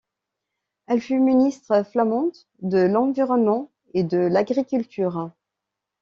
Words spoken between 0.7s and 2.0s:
Elle fut ministre